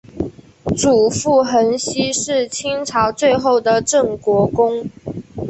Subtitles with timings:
[0.75, 4.89] 祖父恒煦是清朝最后的镇国公。